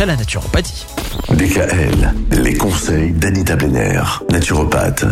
[0.00, 0.86] après la naturopathie.
[1.28, 5.04] DKL, les conseils d'Anita Benner, naturopathe.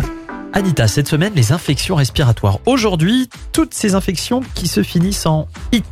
[0.51, 2.57] Anita, cette semaine, les infections respiratoires.
[2.65, 5.85] Aujourd'hui, toutes ces infections qui se finissent en IT.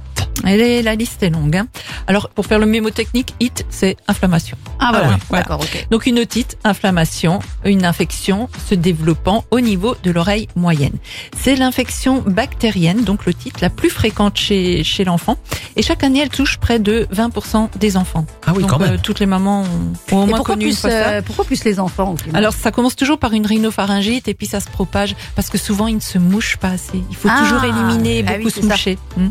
[0.45, 1.55] Elle est, la liste est longue.
[1.57, 1.67] Hein.
[2.07, 4.57] Alors, pour faire le mémotechnique, IT, c'est inflammation.
[4.79, 5.09] Ah, voilà.
[5.09, 5.43] oui, voilà.
[5.43, 5.87] D'accord, ok.
[5.91, 10.93] Donc une otite, inflammation, une infection se développant au niveau de l'oreille moyenne.
[11.37, 15.37] C'est l'infection bactérienne, donc l'otite, la plus fréquente chez, chez l'enfant.
[15.75, 18.25] Et chaque année, elle touche près de 20% des enfants.
[18.45, 18.93] Ah oui, donc, quand même.
[18.93, 19.63] euh, toutes les mamans
[20.11, 20.95] ont, ont au moins pourquoi connu une plus, fois ça.
[21.09, 24.59] euh, pourquoi plus les enfants Alors ça commence toujours par une rhinopharyngite et puis ça
[24.59, 27.01] se propage parce que souvent ils ne se mouchent pas assez.
[27.09, 28.67] Il faut Ah, toujours éliminer, ah beaucoup oui, se ça.
[28.67, 28.97] moucher.
[29.17, 29.29] Hmm.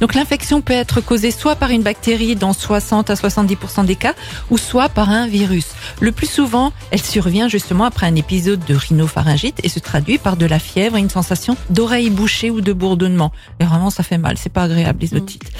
[0.00, 4.14] Donc l'infection peut être causée soit par une bactérie dans 60 à 70% des cas
[4.50, 5.66] ou soit par un virus.
[6.00, 10.36] Le plus souvent, elle survient justement après un épisode de rhinopharyngite et se traduit par
[10.36, 13.32] de la fièvre et une sensation d'oreille bouchée ou de bourdonnement.
[13.60, 15.50] Et vraiment ça fait mal, c'est pas agréable les otites.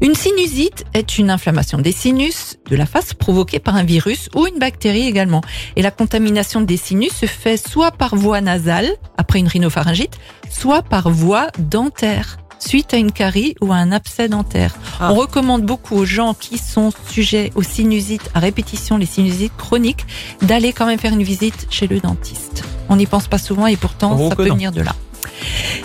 [0.00, 4.46] Une sinusite est une inflammation des sinus de la face provoquée par un virus ou
[4.46, 5.42] une bactérie également.
[5.76, 10.18] Et la contamination des sinus se fait soit par voie nasale, après une rhinopharyngite,
[10.50, 14.74] soit par voie dentaire suite à une carie ou à un abcès dentaire.
[15.00, 15.12] Ah.
[15.12, 20.06] On recommande beaucoup aux gens qui sont sujets aux sinusites à répétition, les sinusites chroniques,
[20.42, 22.64] d'aller quand même faire une visite chez le dentiste.
[22.88, 24.54] On n'y pense pas souvent et pourtant ça peut non.
[24.54, 24.94] venir de là.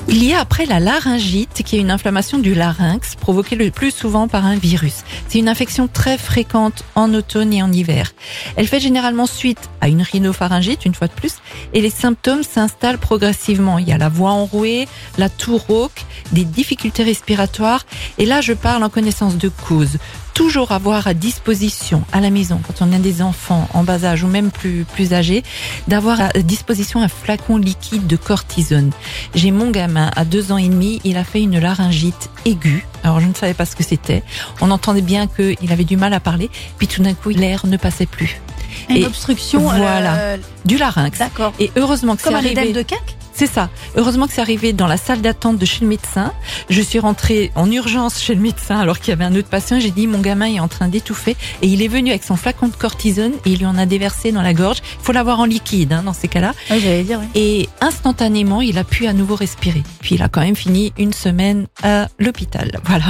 [0.09, 3.91] Il y a après la laryngite, qui est une inflammation du larynx provoquée le plus
[3.91, 5.03] souvent par un virus.
[5.27, 8.11] C'est une infection très fréquente en automne et en hiver.
[8.57, 11.35] Elle fait généralement suite à une rhinopharyngite, une fois de plus,
[11.73, 13.79] et les symptômes s'installent progressivement.
[13.79, 14.87] Il y a la voix enrouée,
[15.17, 17.85] la toux rauque, des difficultés respiratoires,
[18.17, 19.97] et là je parle en connaissance de cause.
[20.33, 24.23] Toujours avoir à disposition à la maison, quand on a des enfants en bas âge
[24.23, 25.43] ou même plus, plus âgés,
[25.87, 28.89] d'avoir à disposition un flacon liquide de cortisone.
[29.35, 32.83] J'ai mon gamin à deux ans et demi, il a fait une laryngite aiguë.
[33.03, 34.23] Alors je ne savais pas ce que c'était.
[34.59, 37.77] On entendait bien qu'il avait du mal à parler, puis tout d'un coup l'air ne
[37.77, 38.41] passait plus.
[38.89, 39.59] Une et obstruction.
[39.61, 40.15] voilà.
[40.15, 41.19] euh, Du larynx.
[41.19, 41.53] D'accord.
[41.59, 42.73] Et heureusement que c'est Comme un arrivé.
[42.73, 43.17] de cac?
[43.35, 43.69] C'est ça.
[43.95, 46.31] Heureusement que c'est arrivé dans la salle d'attente de chez le médecin.
[46.69, 49.79] Je suis rentrée en urgence chez le médecin alors qu'il y avait un autre patient.
[49.79, 52.67] J'ai dit mon gamin est en train d'étouffer et il est venu avec son flacon
[52.67, 54.77] de cortisone et il lui en a déversé dans la gorge.
[54.99, 56.53] Il faut l'avoir en liquide hein, dans ces cas-là.
[56.69, 57.19] Oui, j'allais dire.
[57.19, 57.27] oui.
[57.33, 59.83] Et instantanément, il a pu à nouveau respirer.
[60.01, 62.79] Puis il a quand même fini une semaine à l'hôpital.
[62.85, 63.05] Voilà.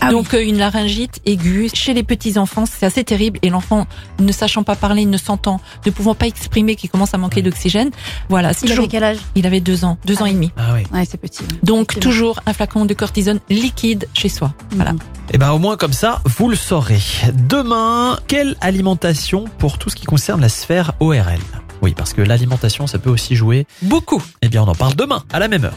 [0.00, 3.38] Ah Donc euh, une laryngite aiguë chez les petits enfants, c'est assez terrible.
[3.42, 3.86] Et l'enfant,
[4.20, 7.90] ne sachant pas parler, ne sentant, ne pouvant pas exprimer, qui commence à manquer d'oxygène.
[8.28, 8.84] Voilà, c'est Il toujours.
[8.84, 9.18] avait quel âge?
[9.34, 10.50] Il avait deux ans, deux Ah ans et demi.
[10.56, 10.82] Ah oui.
[10.92, 11.42] Ouais, c'est petit.
[11.42, 11.48] ouais.
[11.62, 14.52] Donc toujours un flacon de cortisone liquide chez soi.
[14.72, 14.92] Voilà.
[14.92, 14.98] Mhm.
[15.32, 17.00] Et ben au moins comme ça, vous le saurez.
[17.48, 21.38] Demain, quelle alimentation pour tout ce qui concerne la sphère ORL
[21.82, 24.22] Oui, parce que l'alimentation, ça peut aussi jouer beaucoup.
[24.42, 25.76] Eh bien, on en parle demain, à la même heure.